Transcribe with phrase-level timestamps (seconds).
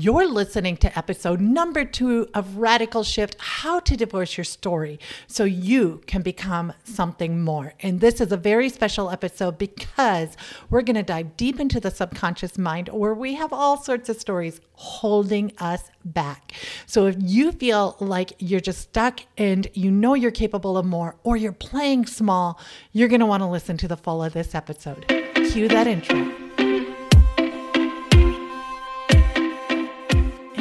[0.00, 5.42] You're listening to episode number two of Radical Shift How to Divorce Your Story so
[5.42, 7.74] you can become something more.
[7.80, 10.36] And this is a very special episode because
[10.70, 14.20] we're going to dive deep into the subconscious mind where we have all sorts of
[14.20, 16.52] stories holding us back.
[16.86, 21.16] So if you feel like you're just stuck and you know you're capable of more
[21.24, 22.60] or you're playing small,
[22.92, 25.08] you're going to want to listen to the full of this episode.
[25.34, 26.47] Cue that intro.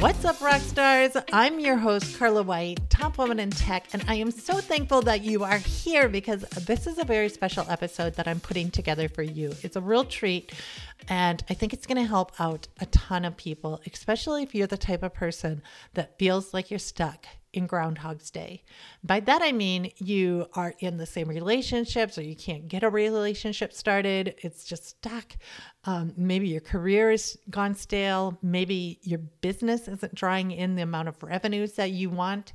[0.00, 1.16] What's up, rock stars?
[1.32, 5.22] I'm your host, Carla White, top woman in tech, and I am so thankful that
[5.22, 9.24] you are here because this is a very special episode that I'm putting together for
[9.24, 9.56] you.
[9.64, 10.52] It's a real treat,
[11.08, 14.68] and I think it's going to help out a ton of people, especially if you're
[14.68, 15.62] the type of person
[15.94, 17.26] that feels like you're stuck
[17.58, 18.62] in Groundhog's Day.
[19.04, 22.88] By that, I mean you are in the same relationships or you can't get a
[22.88, 24.36] relationship started.
[24.38, 25.36] It's just stuck.
[25.84, 28.38] Um, maybe your career is gone stale.
[28.40, 32.54] Maybe your business isn't drawing in the amount of revenues that you want.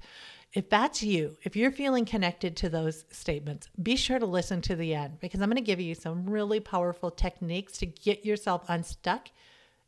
[0.54, 4.76] If that's you, if you're feeling connected to those statements, be sure to listen to
[4.76, 8.64] the end because I'm going to give you some really powerful techniques to get yourself
[8.68, 9.30] unstuck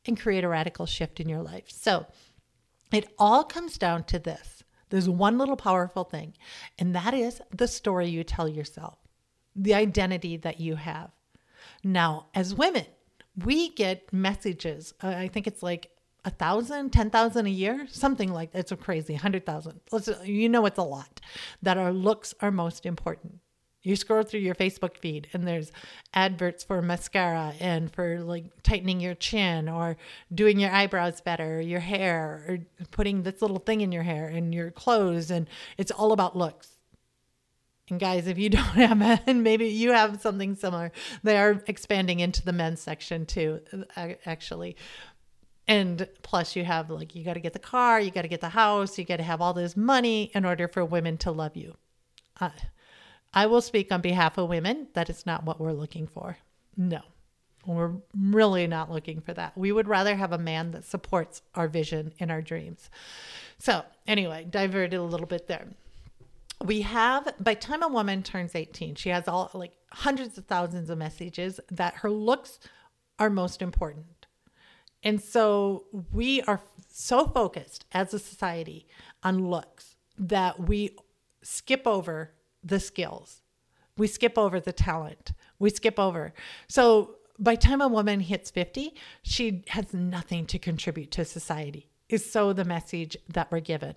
[0.08, 1.66] and create a radical shift in your life.
[1.67, 2.08] So,
[2.91, 4.55] it all comes down to this
[4.89, 6.33] there's one little powerful thing,
[6.78, 8.97] and that is the story you tell yourself,
[9.55, 11.11] the identity that you have.
[11.83, 12.86] Now, as women,
[13.44, 14.94] we get messages.
[15.03, 15.92] Uh, I think it's like
[16.23, 18.59] a thousand, ten thousand a year, something like that.
[18.59, 19.80] It's a crazy, hundred thousand.
[20.23, 21.22] You know, it's a lot.
[21.61, 23.39] That our looks are most important.
[23.86, 25.72] You scroll through your Facebook feed and there's
[26.14, 29.95] adverts for mascara and for like tightening your chin or
[30.33, 34.55] doing your eyebrows better, your hair, or putting this little thing in your hair and
[34.55, 35.30] your clothes.
[35.30, 36.70] And it's all about looks.
[37.87, 42.21] And guys, if you don't have and maybe you have something similar, they are expanding
[42.21, 43.61] into the men's section too,
[44.26, 44.77] actually.
[45.67, 48.42] And plus, you have like, you got to get the car, you got to get
[48.42, 51.55] the house, you got to have all this money in order for women to love
[51.55, 51.76] you.
[52.39, 52.49] Uh,
[53.35, 54.87] I will speak on behalf of women.
[54.93, 56.37] That is not what we're looking for.
[56.77, 57.01] No,
[57.65, 59.57] we're really not looking for that.
[59.57, 62.89] We would rather have a man that supports our vision and our dreams.
[63.57, 65.67] So, anyway, diverted a little bit there.
[66.63, 70.89] We have, by time a woman turns 18, she has all like hundreds of thousands
[70.89, 72.59] of messages that her looks
[73.19, 74.27] are most important.
[75.03, 78.87] And so we are so focused as a society
[79.23, 80.95] on looks that we
[81.43, 82.31] skip over
[82.65, 83.42] the skills.
[83.98, 85.31] We skip over the talent.
[85.59, 86.33] We skip over.
[86.67, 91.89] So by time a woman hits 50, she has nothing to contribute to society.
[92.09, 93.95] Is so the message that we're given.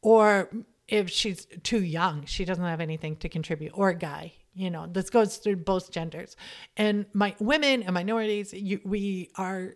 [0.00, 0.48] Or
[0.88, 4.32] if she's too young, she doesn't have anything to contribute, or a guy.
[4.54, 6.36] You know, this goes through both genders.
[6.76, 9.74] And my women and minorities, you, we are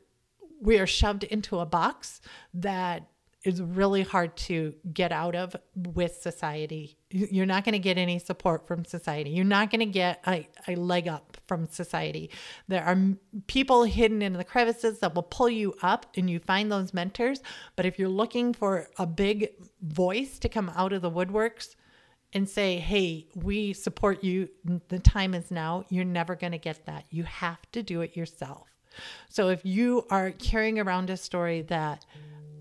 [0.60, 2.20] we are shoved into a box
[2.54, 3.06] that
[3.44, 6.96] is really hard to get out of with society.
[7.10, 9.30] You're not going to get any support from society.
[9.30, 12.30] You're not going to get a, a leg up from society.
[12.68, 12.98] There are
[13.46, 17.42] people hidden in the crevices that will pull you up and you find those mentors.
[17.76, 19.50] But if you're looking for a big
[19.82, 21.76] voice to come out of the woodworks
[22.32, 24.48] and say, hey, we support you,
[24.88, 27.04] the time is now, you're never going to get that.
[27.10, 28.68] You have to do it yourself.
[29.28, 32.06] So if you are carrying around a story that,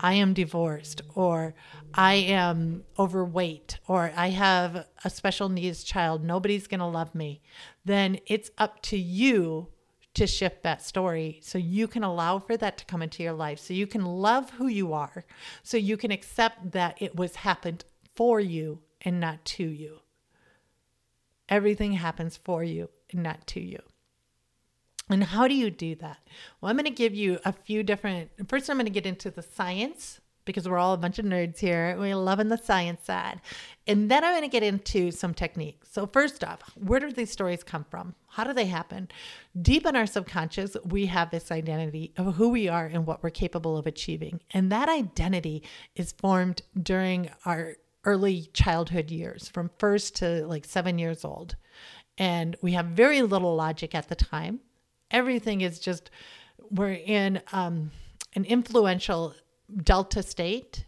[0.00, 1.54] I am divorced or
[1.92, 7.40] I am overweight or I have a special needs child, nobody's going to love me,
[7.84, 9.68] then it's up to you
[10.14, 13.58] to shift that story so you can allow for that to come into your life
[13.58, 15.24] so you can love who you are
[15.62, 17.84] so you can accept that it was happened
[18.14, 19.98] for you and not to you.
[21.48, 23.80] Everything happens for you and not to you
[25.10, 26.18] and how do you do that?
[26.60, 28.30] Well, I'm going to give you a few different.
[28.48, 31.58] First, I'm going to get into the science because we're all a bunch of nerds
[31.58, 31.96] here.
[31.98, 33.40] We're loving the science side.
[33.86, 35.88] And then I'm going to get into some techniques.
[35.92, 38.14] So, first off, where do these stories come from?
[38.28, 39.08] How do they happen?
[39.60, 43.30] Deep in our subconscious, we have this identity of who we are and what we're
[43.30, 44.40] capable of achieving.
[44.52, 45.62] And that identity
[45.96, 51.56] is formed during our early childhood years, from first to like seven years old.
[52.16, 54.60] And we have very little logic at the time
[55.14, 56.10] everything is just
[56.70, 57.90] we're in um,
[58.34, 59.34] an influential
[59.82, 60.84] delta state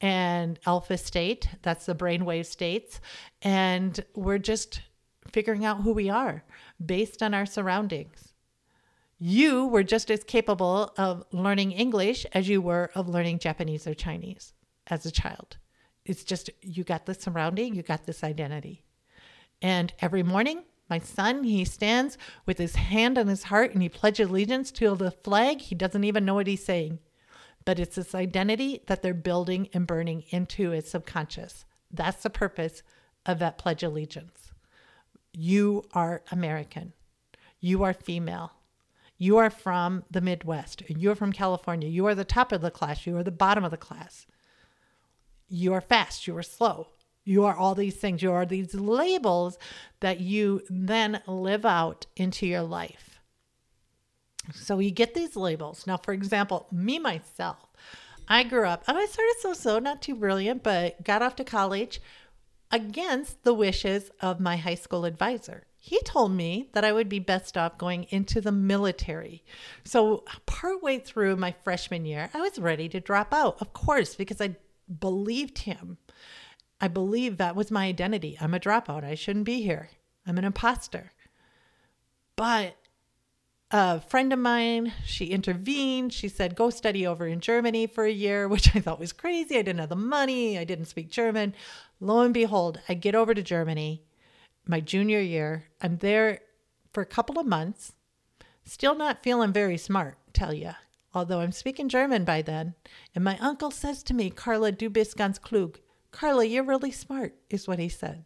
[0.00, 1.48] and alpha state.
[1.62, 3.00] That's the brainwave states.
[3.42, 4.80] And we're just
[5.30, 6.44] figuring out who we are
[6.84, 8.32] based on our surroundings.
[9.18, 13.94] You were just as capable of learning English as you were of learning Japanese or
[13.94, 14.54] Chinese
[14.86, 15.58] as a child.
[16.06, 18.84] It's just you got this surrounding, you got this identity.
[19.60, 23.88] And every morning, my son, he stands with his hand on his heart and he
[23.88, 25.60] pledges allegiance to the flag.
[25.60, 26.98] He doesn't even know what he's saying.
[27.64, 31.64] But it's this identity that they're building and burning into his subconscious.
[31.90, 32.82] That's the purpose
[33.24, 34.50] of that pledge allegiance.
[35.32, 36.92] You are American.
[37.60, 38.52] You are female.
[39.18, 40.82] You are from the Midwest.
[40.88, 41.88] You are from California.
[41.88, 43.06] You are the top of the class.
[43.06, 44.26] You are the bottom of the class.
[45.48, 46.26] You are fast.
[46.26, 46.88] You are slow.
[47.24, 48.22] You are all these things.
[48.22, 49.58] You are these labels
[50.00, 53.20] that you then live out into your life.
[54.54, 55.86] So you get these labels.
[55.86, 57.58] Now, for example, me myself,
[58.28, 62.00] I grew up, I started so so, not too brilliant, but got off to college
[62.70, 65.64] against the wishes of my high school advisor.
[65.76, 69.42] He told me that I would be best off going into the military.
[69.82, 74.40] So, partway through my freshman year, I was ready to drop out, of course, because
[74.40, 74.56] I
[75.00, 75.98] believed him.
[76.80, 78.38] I believe that was my identity.
[78.40, 79.04] I'm a dropout.
[79.04, 79.90] I shouldn't be here.
[80.26, 81.12] I'm an imposter.
[82.36, 82.76] But
[83.70, 86.12] a friend of mine, she intervened.
[86.12, 89.56] She said, go study over in Germany for a year, which I thought was crazy.
[89.56, 90.58] I didn't have the money.
[90.58, 91.54] I didn't speak German.
[92.00, 94.02] Lo and behold, I get over to Germany
[94.66, 95.64] my junior year.
[95.80, 96.40] I'm there
[96.92, 97.92] for a couple of months,
[98.64, 100.72] still not feeling very smart, tell you,
[101.14, 102.74] although I'm speaking German by then.
[103.14, 105.78] And my uncle says to me, Carla, du bist ganz klug.
[106.10, 108.24] Carla, you're really smart, is what he said.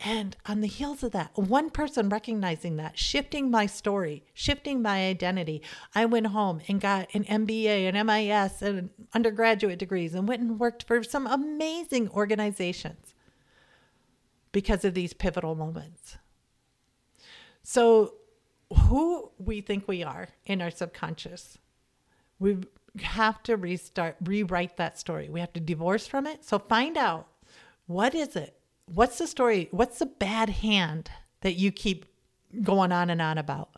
[0.00, 5.06] And on the heels of that, one person recognizing that, shifting my story, shifting my
[5.06, 5.62] identity,
[5.94, 10.60] I went home and got an MBA, an MIS, and undergraduate degrees, and went and
[10.60, 13.14] worked for some amazing organizations
[14.52, 16.18] because of these pivotal moments.
[17.62, 18.14] So,
[18.88, 21.58] who we think we are in our subconscious,
[22.38, 22.58] we
[23.00, 25.28] have to restart, rewrite that story.
[25.28, 26.44] We have to divorce from it.
[26.44, 27.28] So, find out
[27.86, 28.56] what is it
[28.86, 29.68] what's the story?
[29.70, 31.10] What's the bad hand
[31.40, 32.06] that you keep
[32.62, 33.70] going on and on about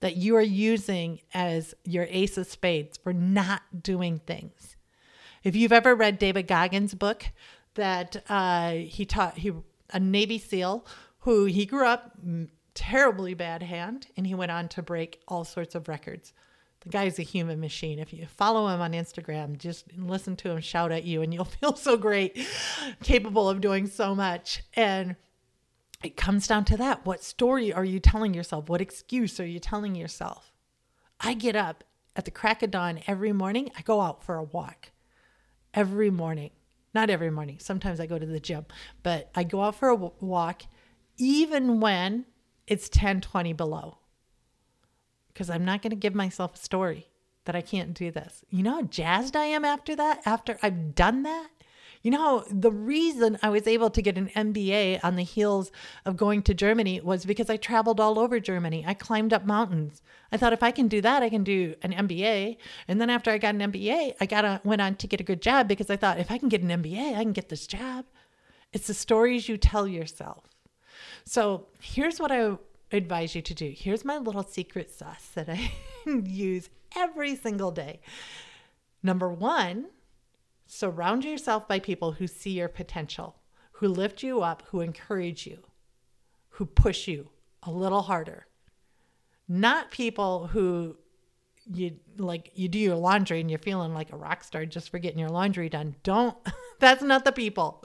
[0.00, 4.76] that you are using as your ace of spades for not doing things?
[5.42, 7.26] If you've ever read David Goggins' book,
[7.74, 9.52] that uh, he taught he
[9.90, 10.86] a Navy SEAL
[11.20, 12.16] who he grew up
[12.74, 16.32] terribly bad hand, and he went on to break all sorts of records
[16.84, 17.98] the guy's a human machine.
[17.98, 21.44] If you follow him on Instagram, just listen to him shout at you and you'll
[21.60, 22.38] feel so great,
[23.02, 24.62] capable of doing so much.
[24.74, 25.16] And
[26.02, 27.06] it comes down to that.
[27.06, 28.68] What story are you telling yourself?
[28.68, 30.52] What excuse are you telling yourself?
[31.18, 31.84] I get up
[32.14, 33.70] at the crack of dawn every morning.
[33.76, 34.90] I go out for a walk
[35.72, 36.50] every morning.
[36.92, 37.58] Not every morning.
[37.58, 38.66] Sometimes I go to the gym,
[39.02, 40.64] but I go out for a walk
[41.16, 42.26] even when
[42.66, 43.98] it's 10, 20 below
[45.34, 47.08] because I'm not going to give myself a story
[47.44, 48.44] that I can't do this.
[48.48, 51.48] You know how jazzed I am after that, after I've done that?
[52.02, 55.72] You know, the reason I was able to get an MBA on the heels
[56.04, 58.84] of going to Germany was because I traveled all over Germany.
[58.86, 60.02] I climbed up mountains.
[60.30, 62.58] I thought if I can do that, I can do an MBA.
[62.88, 65.24] And then after I got an MBA, I got a, went on to get a
[65.24, 67.66] good job because I thought if I can get an MBA, I can get this
[67.66, 68.04] job.
[68.74, 70.44] It's the stories you tell yourself.
[71.24, 72.58] So here's what I
[72.96, 73.72] advise you to do.
[73.76, 75.72] Here's my little secret sauce that I
[76.24, 78.00] use every single day.
[79.02, 79.86] Number one,
[80.66, 83.36] surround yourself by people who see your potential,
[83.72, 85.58] who lift you up, who encourage you,
[86.50, 87.28] who push you
[87.62, 88.46] a little harder.
[89.48, 90.96] Not people who
[91.72, 94.98] you like you do your laundry and you're feeling like a rock star just for
[94.98, 95.96] getting your laundry done.
[96.02, 96.36] Don't
[96.80, 97.84] that's not the people.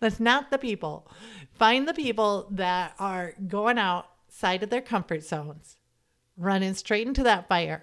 [0.00, 1.10] That's not the people.
[1.54, 4.06] Find the people that are going out
[4.40, 5.76] side of their comfort zones,
[6.36, 7.82] running straight into that fire,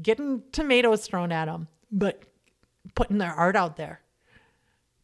[0.00, 2.22] getting tomatoes thrown at them, but
[2.94, 4.00] putting their art out there,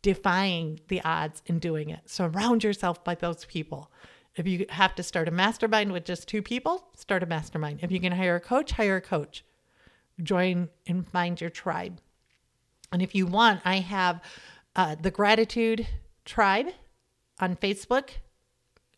[0.03, 2.01] defying the odds and doing it.
[2.07, 3.91] Surround yourself by those people.
[4.37, 7.81] If you have to start a mastermind with just two people, start a mastermind.
[7.83, 9.45] If you can hire a coach, hire a coach.
[10.23, 12.01] Join and find your tribe.
[12.93, 14.21] And if you want, I have
[14.77, 15.87] uh, the Gratitude
[16.25, 16.69] Tribe
[17.41, 18.11] on Facebook.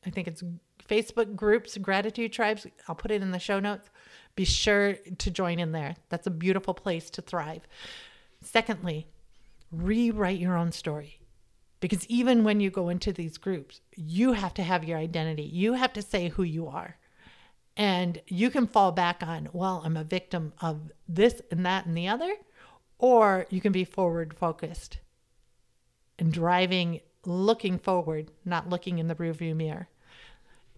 [0.04, 0.42] I think it's
[0.90, 2.66] Facebook groups, gratitude tribes.
[2.88, 3.88] I'll put it in the show notes.
[4.34, 5.96] Be sure to join in there.
[6.08, 7.66] That's a beautiful place to thrive.
[8.42, 9.06] Secondly,
[9.70, 11.20] rewrite your own story.
[11.78, 15.44] Because even when you go into these groups, you have to have your identity.
[15.44, 16.96] You have to say who you are.
[17.76, 21.96] And you can fall back on, well, I'm a victim of this and that and
[21.96, 22.34] the other,
[22.98, 24.98] or you can be forward focused
[26.18, 29.88] and driving looking forward, not looking in the rearview mirror.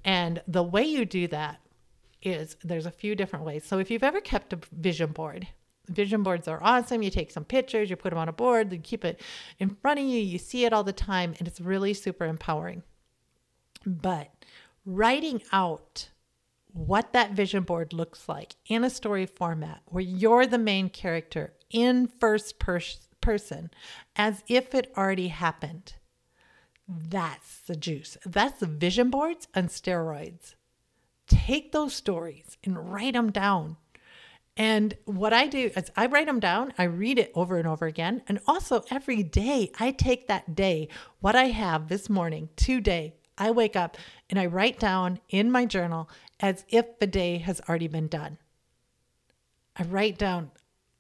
[0.04, 1.60] And the way you do that
[2.22, 3.64] is there's a few different ways.
[3.64, 5.48] So if you've ever kept a vision board,
[5.88, 7.02] vision boards are awesome.
[7.02, 9.20] You take some pictures, you put them on a board, you keep it
[9.58, 12.82] in front of you, you see it all the time, and it's really super empowering.
[13.84, 14.30] But
[14.86, 16.08] writing out
[16.72, 21.52] what that vision board looks like in a story format where you're the main character
[21.70, 23.70] in first pers- person
[24.16, 25.94] as if it already happened.
[26.88, 28.16] That's the juice.
[28.24, 30.54] That's the vision boards on steroids.
[31.26, 33.76] Take those stories and write them down.
[34.56, 37.86] And what I do is I write them down, I read it over and over
[37.86, 38.22] again.
[38.28, 40.88] And also every day, I take that day,
[41.20, 43.96] what I have this morning, today, I wake up
[44.28, 48.36] and I write down in my journal as if the day has already been done.
[49.74, 50.50] I write down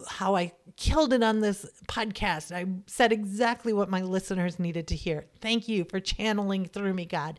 [0.08, 2.52] how I killed it on this podcast.
[2.52, 5.26] I said exactly what my listeners needed to hear.
[5.40, 7.38] Thank you for channeling through me, God.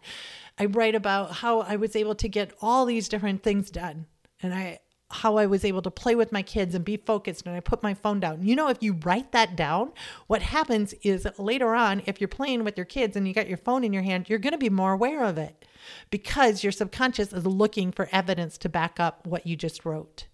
[0.57, 4.05] I write about how I was able to get all these different things done
[4.41, 4.79] and I
[5.13, 7.83] how I was able to play with my kids and be focused and I put
[7.83, 8.43] my phone down.
[8.43, 9.91] You know, if you write that down,
[10.27, 13.57] what happens is later on, if you're playing with your kids and you got your
[13.57, 15.65] phone in your hand, you're going to be more aware of it
[16.09, 20.25] because your subconscious is looking for evidence to back up what you just wrote.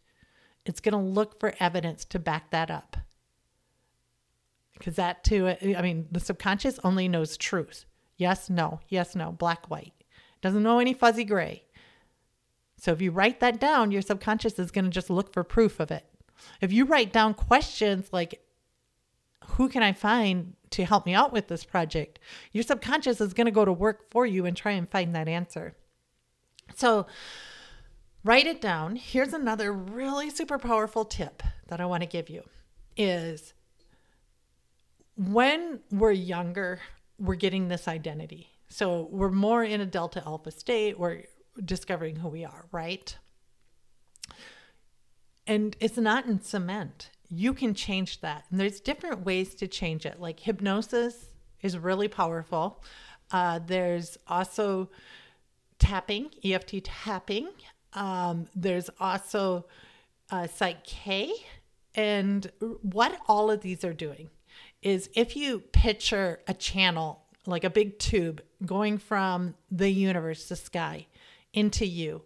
[0.70, 2.96] It's going to look for evidence to back that up.
[4.74, 7.86] Because that too, I mean, the subconscious only knows truth.
[8.18, 9.94] Yes, no, yes, no, black, white.
[10.44, 11.64] Doesn't know any fuzzy gray.
[12.78, 15.80] So if you write that down, your subconscious is going to just look for proof
[15.80, 16.06] of it.
[16.62, 18.40] If you write down questions like,
[19.46, 22.20] who can I find to help me out with this project?
[22.52, 25.28] Your subconscious is going to go to work for you and try and find that
[25.28, 25.74] answer.
[26.76, 27.08] So,
[28.24, 28.96] write it down.
[28.96, 32.44] Here's another really super powerful tip that I want to give you
[32.98, 33.54] is
[35.16, 36.80] when we're younger,
[37.18, 38.50] we're getting this identity.
[38.70, 41.24] So we're more in a delta alpha state, we're
[41.64, 43.18] discovering who we are, right?
[45.48, 47.10] And it's not in cement.
[47.30, 48.46] You can change that.
[48.52, 50.20] And there's different ways to change it.
[50.20, 52.84] Like hypnosis is really powerful.
[53.32, 54.90] Uh, there's also
[55.80, 57.50] tapping, EFT tapping.
[57.93, 59.65] Um, there's also
[60.29, 61.34] uh, Psych K.
[61.96, 64.29] And what all of these are doing
[64.81, 70.55] is if you picture a channel, like a big tube going from the universe, the
[70.55, 71.08] sky,
[71.53, 72.22] into you,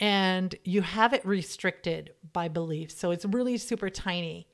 [0.00, 2.96] and you have it restricted by beliefs.
[2.96, 4.48] So it's really super tiny.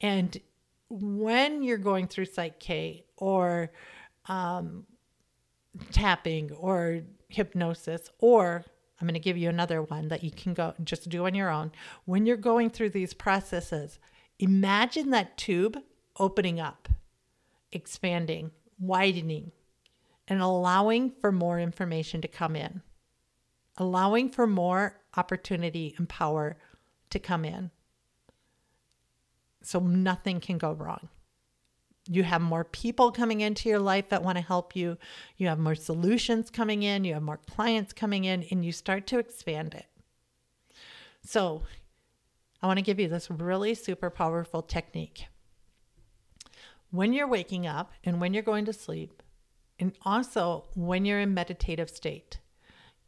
[0.00, 0.40] And
[0.88, 3.70] when you're going through Psych K or
[4.26, 4.86] um,
[5.92, 8.64] tapping or hypnosis or
[9.00, 11.50] I'm going to give you another one that you can go just do on your
[11.50, 11.72] own.
[12.04, 13.98] When you're going through these processes,
[14.38, 15.78] imagine that tube
[16.18, 16.88] opening up,
[17.72, 19.52] expanding, widening,
[20.28, 22.82] and allowing for more information to come in,
[23.78, 26.58] allowing for more opportunity and power
[27.08, 27.70] to come in.
[29.62, 31.08] So nothing can go wrong
[32.12, 34.98] you have more people coming into your life that want to help you.
[35.36, 37.04] You have more solutions coming in.
[37.04, 39.86] You have more clients coming in, and you start to expand it.
[41.24, 41.62] So,
[42.60, 45.26] I want to give you this really super powerful technique.
[46.90, 49.22] When you're waking up and when you're going to sleep,
[49.78, 52.40] and also when you're in meditative state,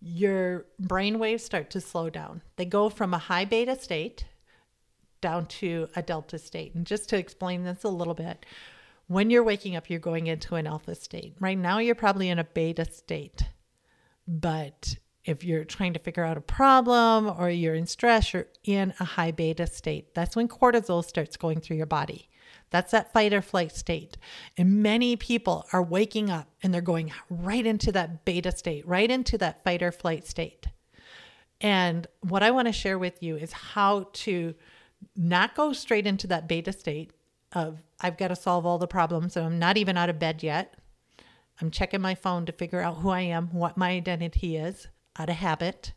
[0.00, 2.42] your brain waves start to slow down.
[2.54, 4.26] They go from a high beta state
[5.20, 6.74] down to a delta state.
[6.76, 8.46] And just to explain this a little bit,
[9.06, 11.34] when you're waking up, you're going into an alpha state.
[11.40, 13.42] Right now, you're probably in a beta state.
[14.26, 18.92] But if you're trying to figure out a problem or you're in stress, you're in
[18.98, 20.14] a high beta state.
[20.14, 22.28] That's when cortisol starts going through your body.
[22.70, 24.16] That's that fight or flight state.
[24.56, 29.10] And many people are waking up and they're going right into that beta state, right
[29.10, 30.66] into that fight or flight state.
[31.60, 34.54] And what I want to share with you is how to
[35.16, 37.12] not go straight into that beta state
[37.54, 39.36] of I've got to solve all the problems.
[39.36, 40.74] and I'm not even out of bed yet.
[41.60, 45.28] I'm checking my phone to figure out who I am, what my identity is out
[45.28, 45.92] of habit.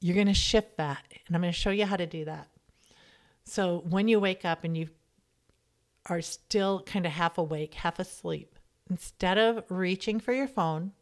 [0.00, 1.04] You're going to shift that.
[1.26, 2.48] And I'm going to show you how to do that.
[3.44, 4.88] So when you wake up and you
[6.06, 8.58] are still kind of half awake, half asleep,
[8.90, 10.92] instead of reaching for your phone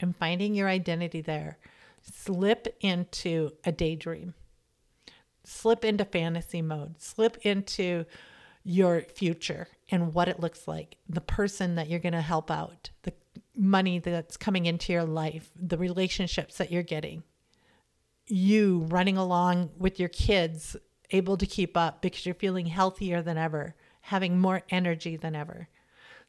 [0.00, 1.58] and finding your identity there,
[2.02, 4.34] slip into a daydream,
[5.44, 8.04] slip into fantasy mode, slip into
[8.64, 12.90] your future and what it looks like, the person that you're going to help out,
[13.02, 13.12] the
[13.54, 17.22] money that's coming into your life, the relationships that you're getting,
[18.26, 20.76] you running along with your kids,
[21.10, 25.68] able to keep up because you're feeling healthier than ever, having more energy than ever.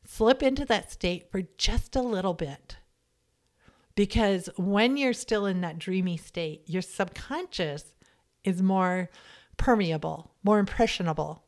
[0.05, 2.77] slip into that state for just a little bit.
[3.95, 7.93] Because when you're still in that dreamy state, your subconscious
[8.43, 9.09] is more
[9.57, 11.44] permeable, more impressionable,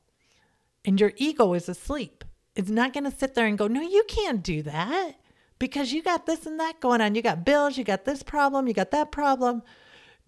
[0.88, 2.24] and your ego is asleep.
[2.56, 5.12] It's not going to sit there and go, No, you can't do that
[5.60, 7.14] because you got this and that going on.
[7.14, 9.62] You got bills, you got this problem, you got that problem.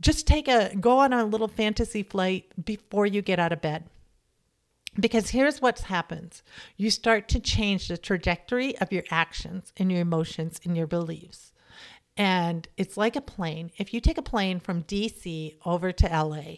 [0.01, 3.85] Just take a go on a little fantasy flight before you get out of bed.
[4.99, 6.43] Because here's what happens
[6.75, 11.53] you start to change the trajectory of your actions and your emotions and your beliefs.
[12.17, 13.71] And it's like a plane.
[13.77, 16.57] If you take a plane from DC over to LA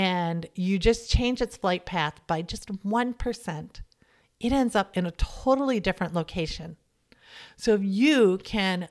[0.00, 3.80] and you just change its flight path by just 1%,
[4.40, 6.78] it ends up in a totally different location.
[7.58, 8.88] So if you can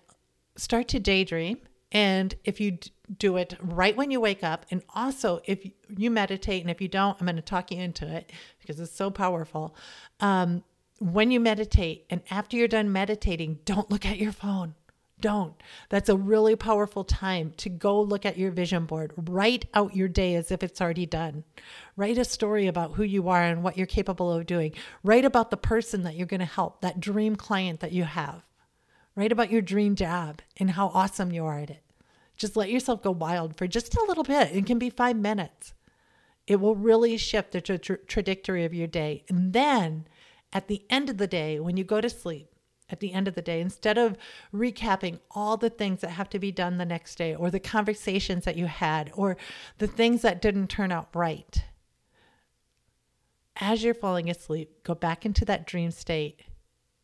[0.56, 1.58] start to daydream,
[1.92, 2.78] and if you
[3.18, 6.88] do it right when you wake up, and also if you meditate, and if you
[6.88, 9.76] don't, I'm going to talk you into it because it's so powerful.
[10.20, 10.64] Um,
[11.00, 14.76] when you meditate, and after you're done meditating, don't look at your phone.
[15.22, 15.56] Don't.
[15.90, 19.12] That's a really powerful time to go look at your vision board.
[19.18, 21.44] Write out your day as if it's already done.
[21.98, 24.74] Write a story about who you are and what you're capable of doing.
[25.04, 28.44] Write about the person that you're going to help, that dream client that you have.
[29.16, 31.84] Write about your dream job and how awesome you are at it.
[32.38, 34.56] Just let yourself go wild for just a little bit.
[34.56, 35.74] It can be five minutes.
[36.48, 39.26] It will really shift the tra- tra- trajectory of your day.
[39.28, 40.08] And then
[40.54, 42.49] at the end of the day, when you go to sleep,
[42.90, 44.18] at the end of the day, instead of
[44.54, 48.46] recapping all the things that have to be done the next day, or the conversations
[48.46, 49.38] that you had, or
[49.78, 51.64] the things that didn't turn out right,
[53.58, 56.42] as you're falling asleep, go back into that dream state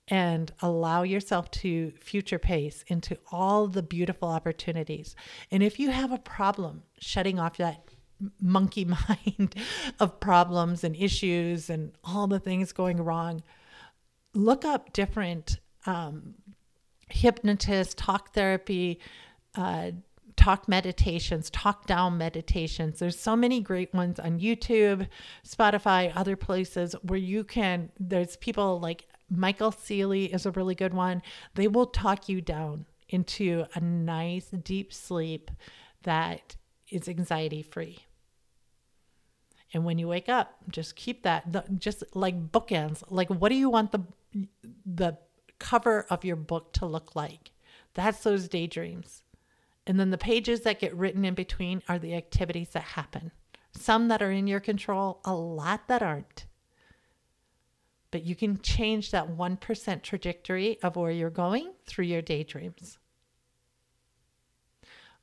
[0.07, 5.15] and allow yourself to future pace into all the beautiful opportunities.
[5.51, 7.89] And if you have a problem shutting off that
[8.41, 9.55] monkey mind
[9.99, 13.43] of problems and issues and all the things going wrong,
[14.33, 16.35] look up different um,
[17.09, 18.99] hypnotists, talk therapy,
[19.55, 19.91] uh,
[20.35, 22.99] talk meditations, talk down meditations.
[22.99, 25.07] There's so many great ones on YouTube,
[25.47, 30.93] Spotify, other places where you can, there's people like Michael Sealey is a really good
[30.93, 31.21] one.
[31.55, 35.51] They will talk you down into a nice deep sleep
[36.03, 36.55] that
[36.91, 37.99] is anxiety free.
[39.73, 43.03] And when you wake up, just keep that just like bookends.
[43.09, 44.01] Like what do you want the
[44.85, 45.17] the
[45.59, 47.51] cover of your book to look like?
[47.93, 49.23] That's those daydreams.
[49.87, 53.31] And then the pages that get written in between are the activities that happen.
[53.71, 56.45] Some that are in your control, a lot that aren't
[58.15, 62.97] but you can change that 1% trajectory of where you're going through your daydreams.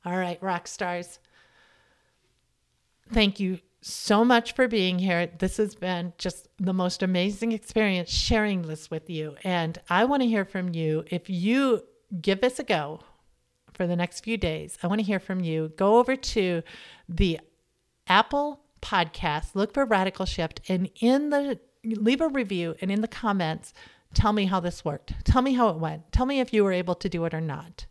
[0.04, 1.18] All right, rock stars.
[3.10, 5.28] Thank you so much for being here.
[5.38, 9.36] This has been just the most amazing experience sharing this with you.
[9.44, 11.04] And I want to hear from you.
[11.08, 11.82] If you
[12.20, 13.00] give this a go
[13.74, 15.72] for the next few days, I want to hear from you.
[15.76, 16.62] Go over to
[17.08, 17.40] the
[18.06, 23.08] Apple podcast, look for Radical Shift, and in the leave a review and in the
[23.08, 23.72] comments,
[24.14, 25.12] tell me how this worked.
[25.24, 26.12] Tell me how it went.
[26.12, 27.86] Tell me if you were able to do it or not.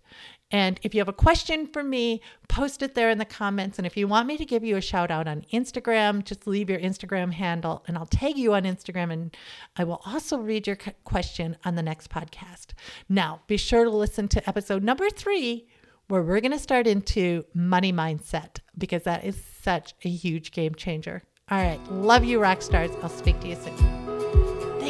[0.52, 3.78] And if you have a question for me, post it there in the comments.
[3.78, 6.70] And if you want me to give you a shout out on Instagram, just leave
[6.70, 9.12] your Instagram handle and I'll tag you on Instagram.
[9.12, 9.38] And
[9.78, 12.68] I will also read your question on the next podcast.
[13.08, 15.68] Now, be sure to listen to episode number three,
[16.08, 20.76] where we're going to start into money mindset because that is such a huge game
[20.76, 21.24] changer.
[21.50, 21.80] All right.
[21.92, 22.92] Love you, rock stars.
[23.02, 24.01] I'll speak to you soon.